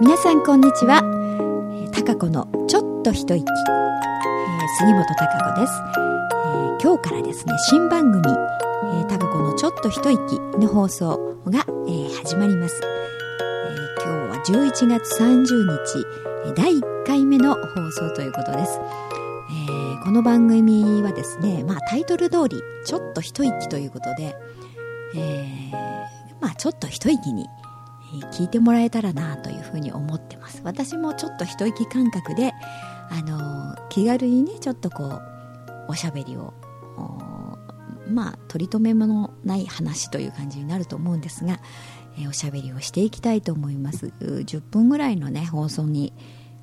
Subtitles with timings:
[0.00, 1.02] 皆さんこんにちは、
[1.72, 15.44] えー、高子のちょっと一息、えー、杉本高子です、えー、今日からですね新番組、えー、高子のちょっと一息の放送が、えー、始まります、えー、今日は11月30
[16.44, 18.80] 日第1回目の放送ということです、
[19.68, 24.34] えー、この番組はですね、まあ、タイトル通りちょっと一息ということで、
[25.14, 25.94] えー
[26.40, 27.46] まあ、ちょっと一息に
[28.32, 30.60] 聞いてもらえたらなというふうに思ってます。
[30.64, 32.52] 私もちょっと一息感覚で
[33.10, 35.22] あの気軽にねちょっとこう
[35.88, 36.54] おしゃべりを
[38.08, 41.60] まあ取り留めもない話という感じになると思うんですが、
[42.18, 44.12] えー、おしゃべりをしていきたいと思います。
[44.20, 46.12] 10分ぐらいのね放送に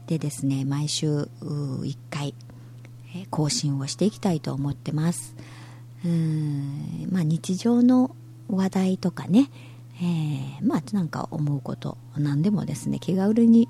[0.07, 2.33] でですね毎週1回、
[3.15, 5.35] え、更新をしていきたいと思ってます。
[6.03, 8.15] うんまあ日常の
[8.47, 9.49] 話題とかね
[10.01, 13.69] えー、まあなんか思うこと何でもですね気軽に、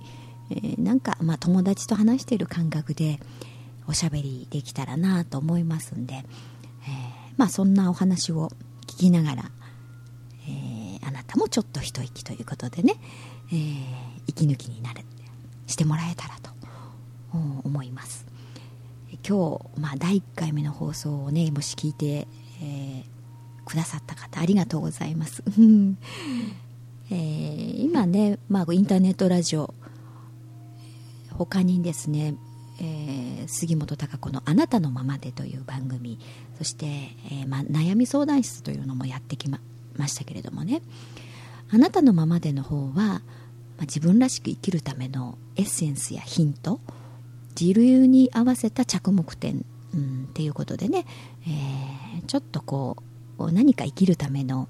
[0.50, 3.20] えー、なんか、まあ、友達と話している感覚で
[3.88, 6.23] おしゃべりできたらなと思いますんで、えー、
[7.36, 8.50] まあそんなお話を
[8.88, 9.52] 聞きながら、
[10.48, 12.95] え、あなたもちょっと一息ということでね、
[13.52, 13.56] え、
[14.28, 15.02] 息抜きになる
[15.68, 16.52] してもらえたらと
[17.32, 18.26] 思います。
[19.28, 22.28] 今日、まあ、第1回目の放送をねもし聞いて、
[22.62, 23.04] えー、
[23.72, 25.44] くださった方ありがとうございます、
[27.09, 29.73] えー、今ね、まあ、インターネットラジオ
[31.30, 32.36] 他にですね、
[32.81, 36.19] えー、杉本孝子の「あなたのままで」という番組
[36.58, 39.61] そして、えー、まあ、悩み相談室というのもやってきま
[39.97, 40.81] ましたけれどもね。
[41.73, 43.22] あなたのままでの方は、まあ、
[43.83, 46.81] 自分らしく生きるためのエッセンスやヒント
[47.59, 51.05] 自流に合わせた着目点、うん、っていうことでね、
[51.47, 53.11] えー、ちょっとこう
[53.52, 54.67] 何か生きるための、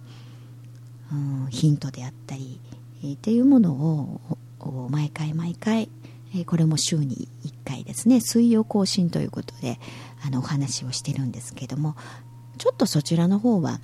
[1.12, 2.60] うん、ヒントであったり、
[3.04, 5.90] えー、っていうものを毎回毎回、
[6.36, 9.80] えー、これも週に1回ですね水曜更新ということで
[10.26, 11.96] あのお話をしてるんですけども
[12.58, 13.80] ちょっとそちらの方は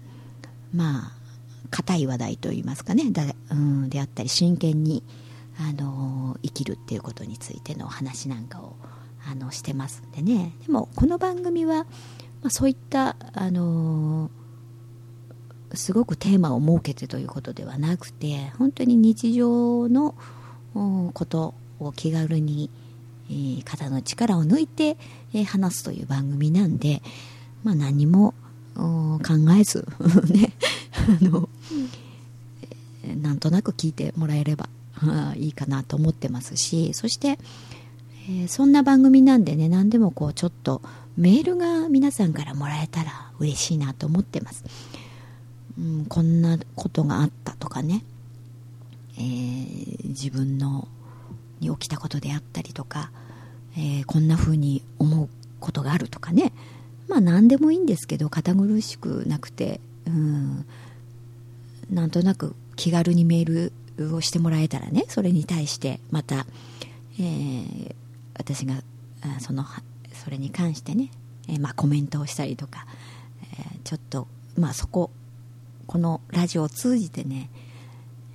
[0.74, 1.18] まあ
[1.70, 5.04] 硬い話題といいますかねだ、うん、であったり真剣に、
[5.60, 8.76] あの、生きるっていうことについてのお話なんかを
[9.30, 10.54] あのしてますんでね。
[10.66, 14.32] でもこの番組は、まあ、そういった、あの
[15.74, 20.16] すごくテーマを設けてということではなくて本当に日常の
[21.14, 22.70] ことを気軽に、
[23.30, 24.98] えー、肩の力を抜いて、
[25.34, 27.02] えー、話すという番組なんで、
[27.64, 28.34] まあ、何も
[28.76, 29.20] 考
[29.60, 29.88] えず
[30.32, 30.54] ね
[30.94, 31.50] あの、
[33.04, 34.70] えー、なんとなく聞いてもらえれば
[35.36, 37.40] いいかなと思ってますしそして、
[38.30, 40.82] えー、そんな番組なんでね何でもこうちょっと
[41.18, 44.64] メールが皆さんからもらえたら嬉しいなと思ってます。
[45.78, 48.04] うん、こんなことがあったとかね、
[49.18, 50.88] えー、自分の
[51.60, 53.12] に起きたことであったりとか、
[53.76, 55.30] えー、こんな風に思う
[55.60, 56.52] ことがあるとかね。
[57.08, 60.66] まあ何でもいいんですけど堅苦しくなくて、うん、
[61.90, 66.46] なんとなく気軽にメールをしてもらえたらねそれに対してまた、
[67.18, 67.96] えー、
[68.38, 68.76] 私が
[69.40, 69.66] その
[70.14, 71.10] それに関してね、
[71.48, 72.86] えー、まあ、コメントをしたりとか、
[73.42, 74.28] えちょっと
[74.58, 75.12] まあそこ
[75.88, 77.50] このラジオを通じてね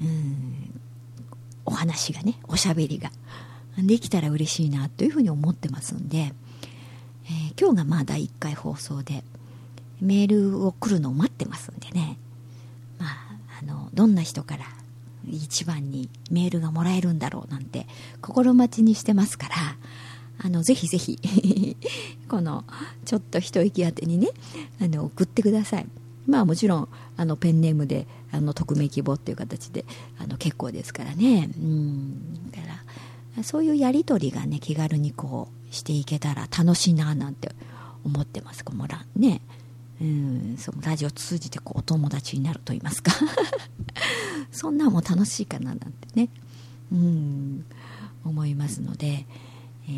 [0.00, 0.80] うん
[1.64, 3.10] お話がねおしゃべりが
[3.78, 9.22] できたら嬉しいなというふうに思ってますんで、えー、今日がまあ第1回放送で
[10.00, 12.18] メールを来るのを待ってますんでね、
[12.98, 13.10] まあ、
[13.62, 14.64] あのどんな人から
[15.30, 17.86] 一番にメールがもらえるんだろうなんて
[18.20, 19.54] 心待ちにしてますから
[20.44, 21.18] あのぜひぜひ
[22.28, 22.64] この
[23.04, 24.28] ちょっと一息当てにね
[24.80, 25.86] あの送ってください。
[26.26, 29.84] まあもちろんあのペンネームであの匿名希望っていう形で
[30.18, 31.50] あの結構ですからね。
[31.56, 32.50] うん。
[32.50, 32.68] だか
[33.36, 37.50] らそういうやり取りがね気軽にこうしていけたら楽しいななんて
[38.04, 38.64] 思ってます。
[38.64, 39.40] このラね。
[40.00, 40.56] うん。
[40.58, 43.12] そのラジオ通じてこうお友達になると言いますか。
[44.50, 46.28] そんなんも楽しいかななんてね。
[46.92, 47.64] うん。
[48.24, 49.26] 思いますので、
[49.88, 49.90] え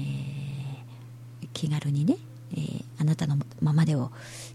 [1.43, 2.17] ー、気軽にね
[2.53, 4.11] えー、あなたのままでを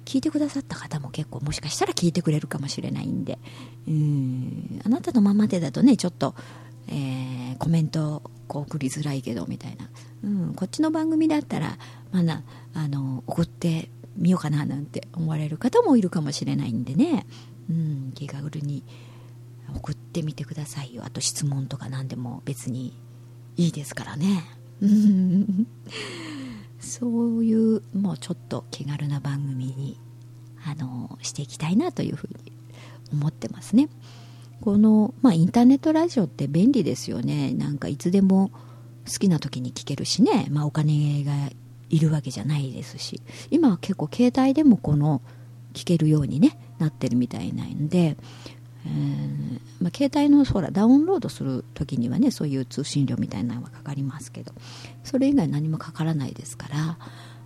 [0.05, 3.37] 聞いてくださった方も結構もしかしたら聞いてくれるかもしれないんで。
[3.87, 4.81] うん。
[4.83, 6.33] あなたのままでだとねちょっと、
[6.87, 9.89] えー、コメントこう送りづらいけどみたいな、
[10.23, 11.77] うん、こっちの番組だったら
[12.11, 12.41] まだ
[12.73, 17.27] あの送ってみようかななんて思われる方もいるかもしれないんでね、
[17.69, 18.83] うん、気軽に
[19.75, 21.03] 送ってみてくださいよ。
[21.05, 22.95] あと質問とか何でも別に
[23.55, 24.43] いいですからね。
[26.79, 29.99] そういうもうちょっと気軽な番組に
[30.65, 32.53] あのしていきたいなというふうに
[33.11, 33.89] 思ってますね、
[34.61, 37.53] この、まあ、インターネットラジオって便利ですよね。
[37.53, 38.51] なんかいつでも
[39.11, 41.33] 好きな時に聞けるしね、まあ、お金が
[41.89, 43.21] いるわけじゃないですし。
[43.49, 45.21] 今は結構携帯でもこの
[45.73, 48.17] 聞けるように、ね、なってるみたいなんで、
[48.85, 49.39] えー
[49.81, 54.53] まあ、携帯のほらダウンロードする時にはねそういう通信料みたいなのがかかりますけど
[55.03, 56.97] それ以外何もかからないですから、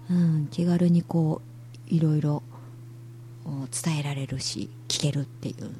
[0.09, 1.41] うん、気軽にこ
[1.89, 2.43] ういろいろ
[3.71, 5.71] 伝えられるし聞けるっていう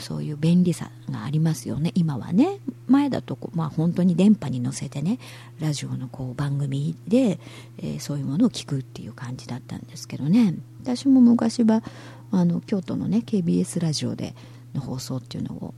[0.00, 1.92] そういう便利さがありますよね。
[1.94, 2.58] 今はね
[2.88, 5.20] 前だと、まあ、本当に電波に乗せてね
[5.60, 7.38] ラジオのこう番組で、
[7.78, 10.54] えー、そういうものを聞くっていう感じだったんですけどね。
[10.82, 11.84] 私も昔は
[12.32, 14.34] あの京都のね KBS ラジオで
[14.74, 15.74] の放送っていうのを、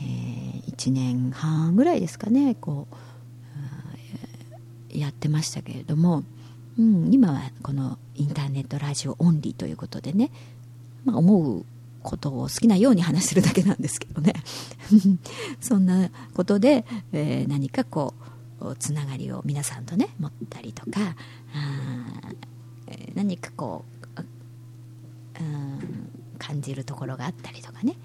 [0.00, 2.94] えー、1年半ぐらいですかねこう
[4.98, 6.24] やってましたけれども、
[6.78, 10.30] うん、今はこのインターネットラジオオンリーということでね、
[11.04, 11.64] まあ、思う
[12.02, 14.32] ことを好きなように話してるだけなんですけどね。
[15.60, 18.14] そんなことで、えー、何かこ
[18.60, 21.16] うつながりを皆さんとね持ったりとか
[21.54, 22.18] あ
[23.14, 23.98] 何かこう、
[26.38, 27.96] 感じるところがあったりとかね、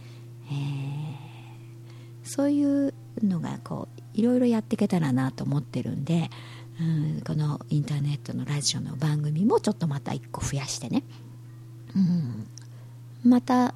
[0.49, 6.29] えー、そういうのがこういろいろやっていけたらなと思ってるんで、
[6.79, 11.03] うん、このインターネットのラジオの番組もちょっとまた1個増やしてね、
[11.95, 12.47] うん、
[13.23, 13.73] また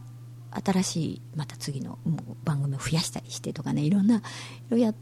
[0.51, 1.99] 新しいまた次の
[2.43, 4.21] 番組を増やしたりしてとかねいろんない
[4.69, 4.95] ろやっ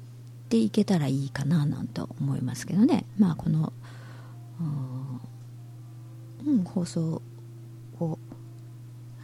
[0.49, 3.05] ていけたらいいかななんて思いますけどね。
[3.17, 3.71] まあこの、
[6.45, 7.21] うん、放送
[7.99, 8.19] を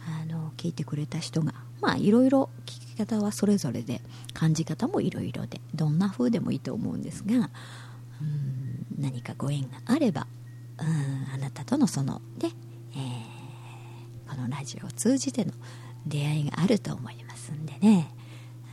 [0.06, 4.00] あの聞いてくれた人がまあいろいろ聞き方はそれぞれで
[4.32, 10.28] 感じ方もいろいろでどんな風でもいいと思うんですが、うん、何かご縁があれば、
[10.78, 12.48] うん、あなたとのそので、
[12.94, 15.52] えー、このラジオを通じての
[16.06, 18.08] 出会いがあると思いますんでね、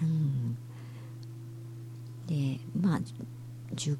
[0.03, 0.55] うん、
[2.27, 2.99] でまあ
[3.73, 3.97] 10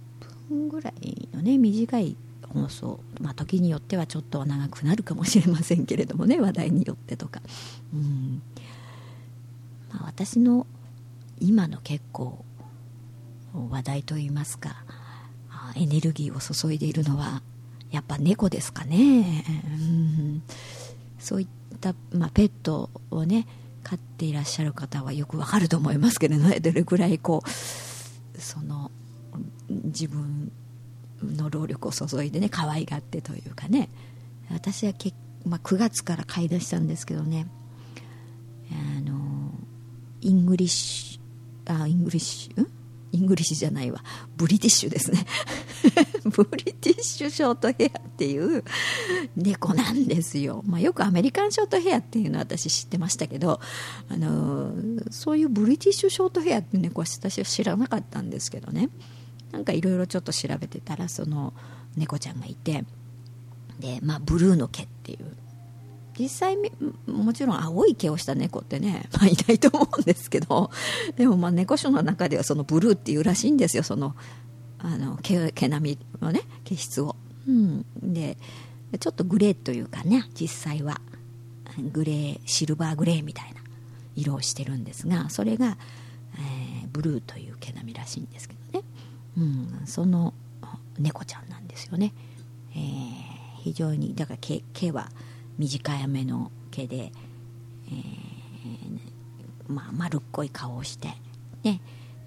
[0.48, 2.16] 分ぐらいのね短い
[2.54, 7.42] 放送、まあ、時によってはちょっと長くなるかもしれませんけれどもね話題によってとか、
[7.94, 8.42] うん。
[9.92, 10.68] まあ、私の
[11.40, 12.44] 今の結構
[13.54, 14.84] 話題といいますか
[15.76, 17.42] エネルギーを注いでいるのは
[17.92, 20.44] やっぱ猫ですかね、うん、
[21.18, 21.48] そういっ
[21.80, 23.48] た、まあ、ペットをね
[23.84, 26.60] 飼っていらっしゃる方はよくわかると思いますけれどね。
[26.60, 28.92] どれくらいこうその
[29.70, 30.52] 自分
[31.24, 33.90] の労力を注いでね可愛がってというかね。
[34.52, 35.14] 私はけ、
[35.46, 37.48] まあ、9月から飼い出したんですけどね。
[40.22, 42.68] イングリッシュあイングリッシュ
[43.12, 44.04] イングリッシュじゃないわ。
[44.38, 45.26] ブリティッシュですね。
[46.26, 48.64] ブリティッシュショートヘアっていう
[49.36, 53.60] 猫なんですよ、まあ、よくアメリカンショートヘアっていうのは私知ってましたけど
[54.10, 54.74] あの
[55.10, 58.90] そういうブリティッシュショートヘアっていう猫は私は知らなかったんですけどね。
[59.52, 61.54] なんかいろいろちょっと調べてたらその
[61.96, 62.86] 猫ちゃんがいて
[63.80, 65.26] で、まあ、ブルーの毛っていう
[66.20, 66.58] 実際
[67.08, 70.70] もちろん青い毛をした猫ってね、 まあ、いないと思うんですけど
[71.16, 74.16] でもまあ猫種の中ではそのブルーっていうらしいんですよその
[74.80, 77.16] あの毛毛並みのね毛質を、
[77.48, 78.38] うん、で
[79.00, 81.00] ちょっとグレーというかね実際は
[81.94, 83.62] グレーシルバーグレーみたいな
[84.16, 85.78] 色をしてるんですがそれが、
[86.36, 88.86] えー、ブルーという毛並みらしいんですけどね、
[89.38, 90.34] うん、その
[90.98, 92.14] 猫ちゃんなんですよね、
[92.74, 92.82] えー、
[93.64, 95.10] 非常にだから毛毛は
[95.60, 97.12] 短めの毛で、
[97.88, 99.12] えー、
[99.68, 101.10] まあ、丸っこい顔をして
[101.64, 101.82] ね、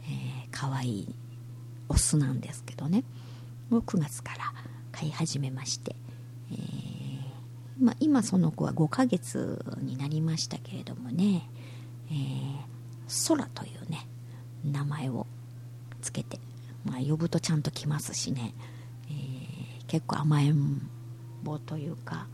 [0.04, 1.14] えー、可愛い
[1.88, 3.04] オスなんですけどね。
[3.70, 4.52] もう9月から
[4.92, 5.96] 飼い始めまして、
[6.52, 11.48] えー、まあ、今その子は5ヶ月になりましたけれどもね、
[12.10, 14.06] えー、空というね
[14.62, 15.26] 名前を
[16.02, 16.38] つけて、
[16.84, 18.52] まあ、呼ぶとちゃんと来ますしね、
[19.08, 20.82] えー、結構甘えん
[21.42, 22.26] 坊というか、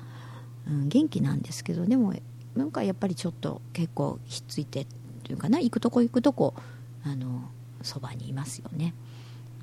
[0.73, 2.15] ん、元気なんですけどでも
[2.55, 4.87] なんかやっぱりちょっと結構ひっついて
[5.25, 6.55] というかな行くとこ行くとこ
[7.05, 7.49] あの
[7.83, 8.95] そばにいますよね。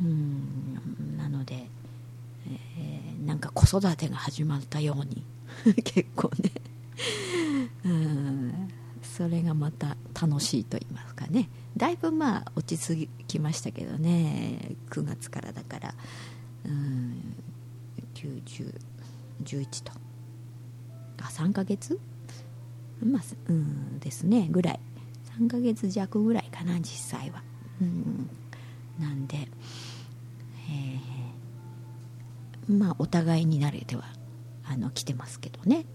[0.02, 1.68] うんなので、
[2.48, 5.24] えー、なんか子育てが始まったように
[5.84, 6.52] 結構ね。
[7.86, 8.70] うん
[9.04, 11.50] それがまた楽しいと言いますかね。
[11.78, 14.76] だいぶまあ落ち着きましたけどね。
[14.90, 15.96] 9月からだから。
[16.66, 17.36] うん
[18.14, 20.05] 9011と。
[21.22, 22.00] あ3ヶ月？
[23.04, 24.80] まあうんですねぐらい。
[25.40, 27.44] 3ヶ月弱ぐらいかな実際は。
[27.82, 28.30] うん
[29.00, 29.50] なんで、
[30.70, 31.00] え、
[32.72, 34.04] まあお互いに慣れては
[34.66, 35.86] あの来てますけどね。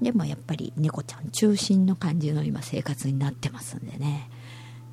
[0.00, 4.30] でもやっぱり猫ちゃん中心の感じの今生活になってますんでね。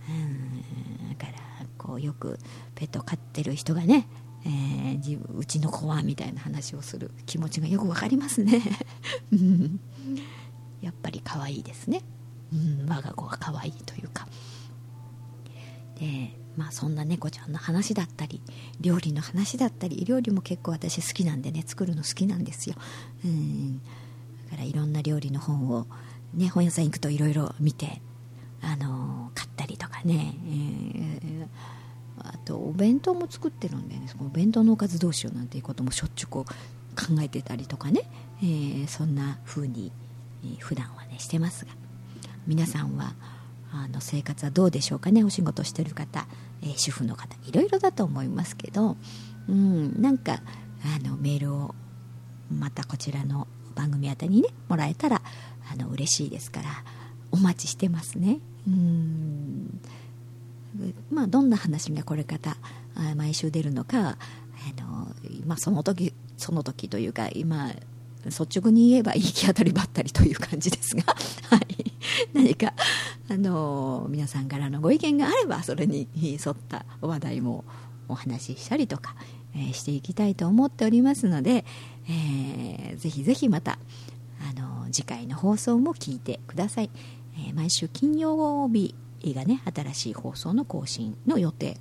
[0.09, 1.37] うん、だから
[1.77, 2.37] こうよく
[2.75, 4.07] ペット飼ってる人がね、
[4.45, 8.61] えー、自分うちの子はみたいな話をする気持ちがよくわかりますね。
[10.81, 12.01] やっぱり可愛いですね、
[12.51, 14.27] うん、我が子が可愛いというか。
[15.99, 18.41] でまあそんな猫ちゃんの話だったり
[18.79, 22.75] 料理の話だったり料理も結構私好きなんでね作るの好きなんですよ。
[23.25, 23.79] うん
[24.45, 25.87] だからいろんな料理の本を
[26.33, 28.01] ね本屋さん行くといろいろ見て
[28.61, 31.47] あの買ったりとかね、えー、
[32.17, 36.53] あとお弁当も作ってるんでねお弁当のおかずどうしようなんていうこともしょっちゅうこう
[36.95, 38.03] 考えてたりとかね、
[38.43, 39.93] えー、そんな風に、
[40.43, 41.71] えー、普段はねしてますが
[42.45, 43.13] 皆さんは
[43.71, 45.23] あの生活はどうでしょうかね？
[45.23, 46.27] お仕事してる方、
[46.61, 48.97] えー、主婦の方いろいろだと思いますけど、
[49.47, 50.41] うん、なんか
[50.83, 51.73] あのメールを
[52.51, 55.21] またこちらの番組宛にねもらえたら
[55.71, 56.69] あの嬉しいですから
[57.31, 58.39] お待ちしてますね。
[58.67, 59.79] うん。
[61.09, 62.57] まあどんな話がこれから
[63.15, 64.15] 毎週出るのかあ
[64.81, 65.07] の、
[65.45, 67.71] まあ、その時その時というか今
[68.25, 71.03] 率直に言えば行き当たりばったりという感じですが、
[71.49, 71.91] はい、
[72.33, 72.73] 何か
[73.29, 77.65] あの皆さんからのご意見があればそれに沿った話題も
[78.07, 79.15] お話ししたりとか、
[79.55, 81.65] えー、していきたいと思っておりますので、
[82.07, 83.79] えー、ぜひぜひまた
[84.49, 86.89] あの次回の放送も聞いてください、
[87.37, 91.77] えー、毎週金曜日がね新しい放送の更新の予定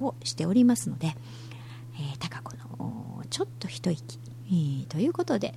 [0.00, 5.54] をしておりますので、えー、高子のちょっと一息、えー、ということで、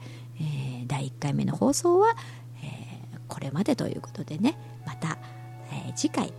[0.99, 2.13] 第1回目の放送は、
[2.61, 5.17] えー、これまでということでねまた、
[5.71, 6.33] えー、次回、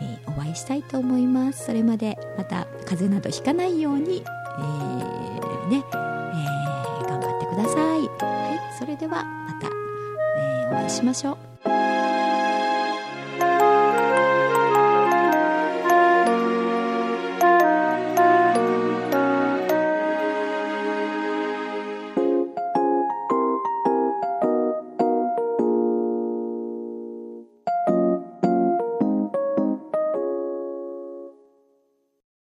[0.00, 1.64] えー、お会いしたいと思います。
[1.66, 5.96] それまでまた風邪などひかないように、えー、ね、え、
[7.08, 8.00] 頑張ってください。
[8.24, 9.68] はいそれではまた、
[10.38, 11.53] え、お会いしましょう。